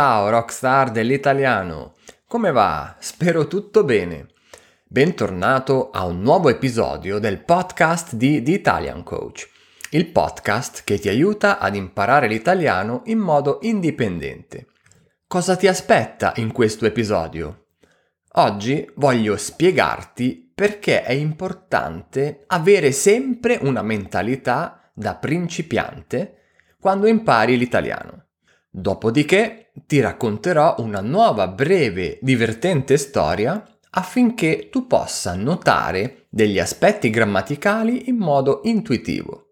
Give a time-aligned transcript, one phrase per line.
[0.00, 1.92] ciao rockstar dell'italiano!
[2.26, 2.96] Come va?
[3.00, 4.28] Spero tutto bene.
[4.88, 9.46] Bentornato a un nuovo episodio del podcast di The Italian Coach,
[9.90, 14.68] il podcast che ti aiuta ad imparare l'italiano in modo indipendente.
[15.26, 17.66] Cosa ti aspetta in questo episodio?
[18.36, 26.36] Oggi voglio spiegarti perché è importante avere sempre una mentalità da principiante
[26.80, 28.28] quando impari l'italiano.
[28.70, 38.08] Dopodiché ti racconterò una nuova breve, divertente storia affinché tu possa notare degli aspetti grammaticali
[38.08, 39.46] in modo intuitivo.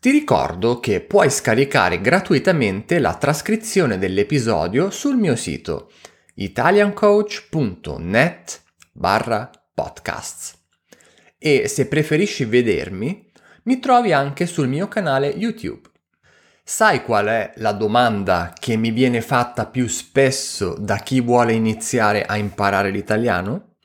[0.00, 5.92] Ti ricordo che puoi scaricare gratuitamente la trascrizione dell'episodio sul mio sito
[6.34, 8.62] italiancoach.net
[8.92, 10.56] barra podcasts.
[11.36, 13.30] E se preferisci vedermi,
[13.64, 15.88] mi trovi anche sul mio canale YouTube.
[16.70, 22.26] Sai qual è la domanda che mi viene fatta più spesso da chi vuole iniziare
[22.26, 23.76] a imparare l'italiano?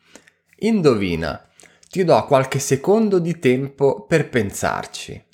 [0.58, 1.48] Indovina,
[1.90, 5.26] ti do qualche secondo di tempo per pensarci.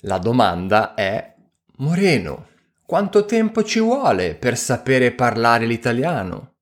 [0.00, 1.36] La domanda è
[1.78, 2.48] Moreno,
[2.84, 6.56] quanto tempo ci vuole per sapere parlare l'italiano?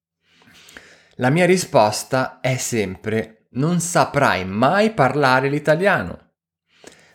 [1.16, 6.25] La mia risposta è sempre non saprai mai parlare l'italiano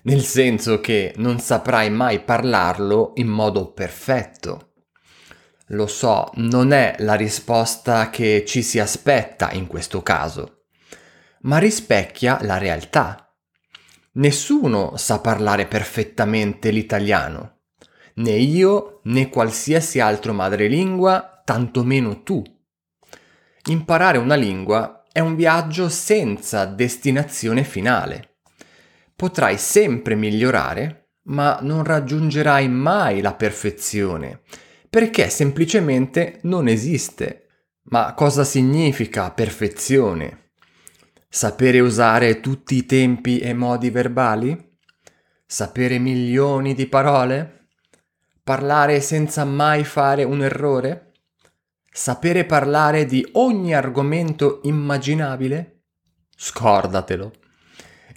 [0.04, 4.74] nel senso che non saprai mai parlarlo in modo perfetto.
[5.68, 10.64] Lo so, non è la risposta che ci si aspetta in questo caso,
[11.42, 13.34] ma rispecchia la realtà.
[14.14, 17.60] Nessuno sa parlare perfettamente l'italiano,
[18.16, 22.44] né io né qualsiasi altro madrelingua, tantomeno tu.
[23.68, 28.31] Imparare una lingua è un viaggio senza destinazione finale
[29.22, 34.42] potrai sempre migliorare, ma non raggiungerai mai la perfezione,
[34.90, 37.46] perché semplicemente non esiste.
[37.92, 40.54] Ma cosa significa perfezione?
[41.30, 44.58] Sapere usare tutti i tempi e modi verbali?
[45.46, 47.68] Sapere milioni di parole?
[48.44, 51.12] Parlare senza mai fare un errore?
[51.92, 55.84] Sapere parlare di ogni argomento immaginabile?
[56.36, 57.41] Scordatelo.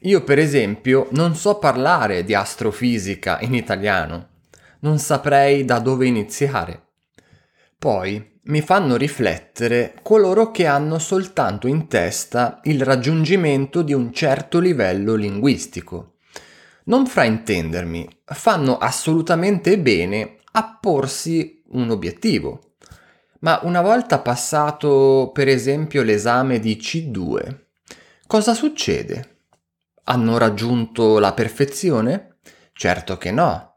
[0.04, 4.28] Io per esempio non so parlare di astrofisica in italiano,
[4.81, 6.88] non saprei da dove iniziare.
[7.78, 14.60] Poi mi fanno riflettere coloro che hanno soltanto in testa il raggiungimento di un certo
[14.60, 16.16] livello linguistico.
[16.84, 22.75] Non fraintendermi, fanno assolutamente bene a porsi un obiettivo.
[23.41, 27.56] Ma una volta passato per esempio l'esame di C2,
[28.26, 29.34] cosa succede?
[30.04, 32.37] Hanno raggiunto la perfezione?
[32.75, 33.76] Certo che no.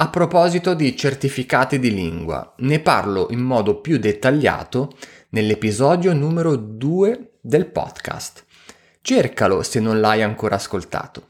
[0.00, 4.96] A proposito di certificati di lingua, ne parlo in modo più dettagliato
[5.30, 8.44] nell'episodio numero 2 del podcast.
[9.00, 11.26] Cercalo se non l'hai ancora ascoltato.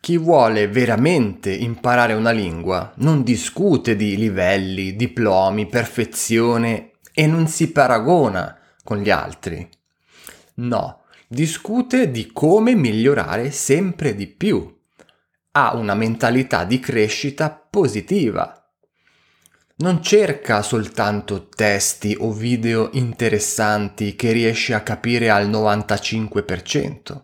[0.00, 7.70] Chi vuole veramente imparare una lingua non discute di livelli, diplomi, perfezione e non si
[7.70, 9.68] paragona con gli altri.
[10.54, 11.01] No,
[11.32, 14.80] discute di come migliorare sempre di più.
[15.52, 18.54] Ha una mentalità di crescita positiva.
[19.76, 27.22] Non cerca soltanto testi o video interessanti che riesce a capire al 95%,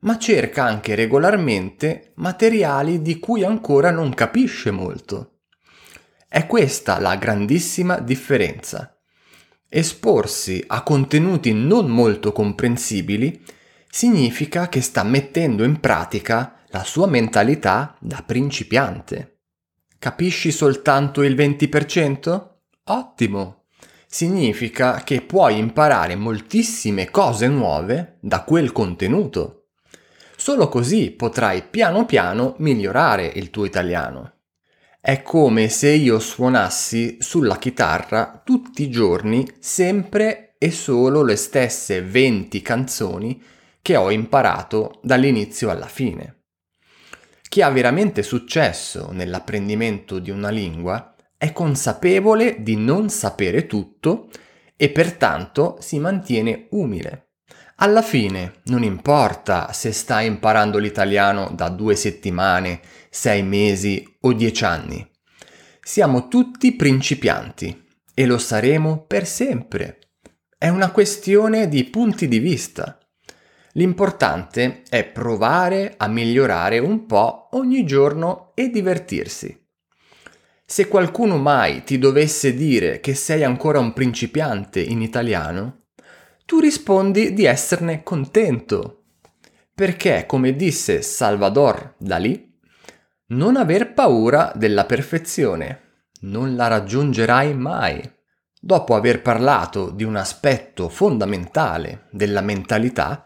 [0.00, 5.36] ma cerca anche regolarmente materiali di cui ancora non capisce molto.
[6.28, 8.99] È questa la grandissima differenza.
[9.72, 13.40] Esporsi a contenuti non molto comprensibili
[13.88, 19.42] significa che sta mettendo in pratica la sua mentalità da principiante.
[19.96, 22.48] Capisci soltanto il 20%?
[22.86, 23.66] Ottimo!
[24.08, 29.66] Significa che puoi imparare moltissime cose nuove da quel contenuto.
[30.34, 34.39] Solo così potrai piano piano migliorare il tuo italiano.
[35.02, 42.02] È come se io suonassi sulla chitarra tutti i giorni sempre e solo le stesse
[42.02, 43.42] 20 canzoni
[43.80, 46.42] che ho imparato dall'inizio alla fine.
[47.48, 54.28] Chi ha veramente successo nell'apprendimento di una lingua è consapevole di non sapere tutto
[54.76, 57.28] e pertanto si mantiene umile.
[57.76, 64.64] Alla fine non importa se stai imparando l'italiano da due settimane, sei mesi o dieci
[64.64, 65.08] anni.
[65.82, 69.98] Siamo tutti principianti e lo saremo per sempre.
[70.56, 72.98] È una questione di punti di vista.
[73.74, 79.56] L'importante è provare a migliorare un po' ogni giorno e divertirsi.
[80.66, 85.86] Se qualcuno mai ti dovesse dire che sei ancora un principiante in italiano,
[86.44, 89.04] tu rispondi di esserne contento.
[89.74, 92.49] Perché, come disse Salvador Dalì,
[93.30, 98.00] non aver paura della perfezione, non la raggiungerai mai.
[98.60, 103.24] Dopo aver parlato di un aspetto fondamentale della mentalità,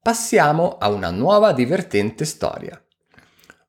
[0.00, 2.80] passiamo a una nuova divertente storia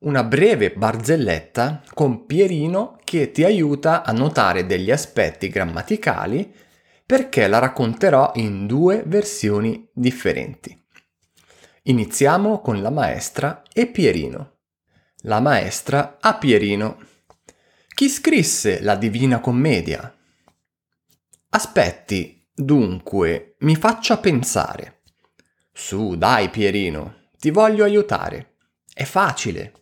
[0.00, 6.54] una breve barzelletta con Pierino che ti aiuta a notare degli aspetti grammaticali
[7.04, 10.76] perché la racconterò in due versioni differenti.
[11.84, 14.57] Iniziamo con la maestra e Pierino.
[15.22, 16.96] La maestra a Pierino.
[17.88, 20.16] Chi scrisse la Divina Commedia?
[21.48, 25.00] Aspetti, dunque, mi faccia pensare.
[25.72, 28.58] Su, dai Pierino, ti voglio aiutare.
[28.94, 29.72] È facile.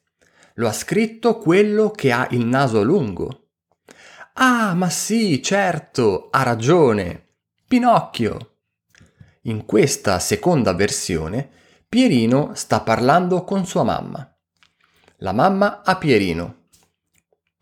[0.54, 3.48] Lo ha scritto quello che ha il naso lungo.
[4.36, 7.34] Ah, ma sì, certo, ha ragione.
[7.68, 8.60] Pinocchio.
[9.42, 11.50] In questa seconda versione,
[11.86, 14.30] Pierino sta parlando con sua mamma.
[15.20, 16.64] La mamma a Pierino.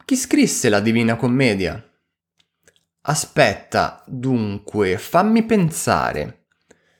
[0.04, 1.80] Chi scrisse la Divina Commedia?
[3.02, 6.46] Aspetta, dunque, fammi pensare.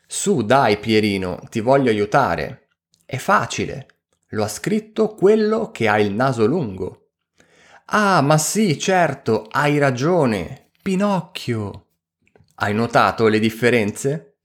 [0.06, 2.68] Su, dai, Pierino, ti voglio aiutare.
[3.04, 3.88] È facile.
[4.28, 7.08] Lo ha scritto quello che ha il naso lungo.
[7.86, 10.70] Ah, ma sì, certo, hai ragione.
[10.80, 11.86] Pinocchio.
[12.54, 14.36] Hai notato le differenze?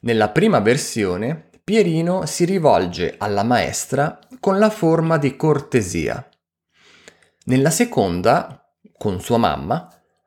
[0.00, 6.26] Nella prima versione, Pierino si rivolge alla maestra con la forma di cortesia.
[7.44, 9.86] Nella seconda, con sua mamma,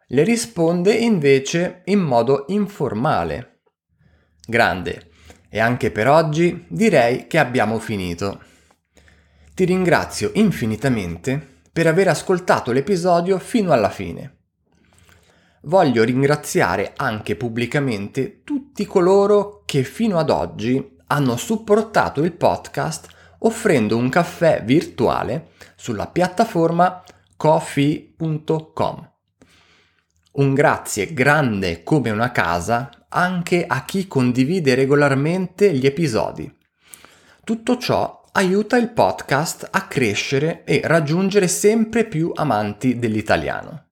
[0.10, 3.62] le risponde invece in modo informale.
[4.46, 5.10] Grande.
[5.50, 8.44] E anche per oggi direi che abbiamo finito.
[9.56, 14.42] Ti ringrazio infinitamente per aver ascoltato l'episodio fino alla fine.
[15.64, 23.10] Voglio ringraziare anche pubblicamente tutti coloro che fino ad oggi hanno supportato il podcast
[23.40, 27.04] offrendo un caffè virtuale sulla piattaforma
[27.36, 29.12] coffee.com.
[30.34, 36.50] Un grazie grande come una casa anche a chi condivide regolarmente gli episodi.
[37.44, 43.90] Tutto ciò aiuta il podcast a crescere e raggiungere sempre più amanti dell'italiano.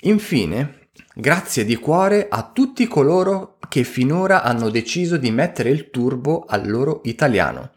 [0.00, 0.79] Infine,
[1.14, 6.68] grazie di cuore a tutti coloro che finora hanno deciso di mettere il turbo al
[6.68, 7.70] loro italiano,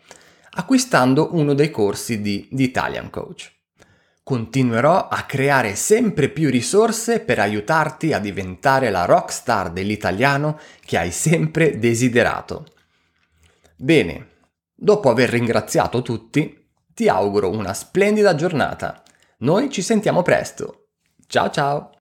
[0.52, 3.52] acquistando uno dei corsi di The Italian Coach.
[4.24, 11.12] Continuerò a creare sempre più risorse per aiutarti a diventare la rockstar dell'italiano che hai
[11.12, 12.66] sempre desiderato.
[13.76, 14.32] Bene,
[14.84, 19.02] Dopo aver ringraziato tutti, ti auguro una splendida giornata.
[19.38, 20.88] Noi ci sentiamo presto.
[21.26, 21.93] Ciao ciao!